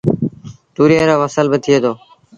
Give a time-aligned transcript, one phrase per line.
[0.75, 1.93] توريئي رو ڦسل با ٿئي دو۔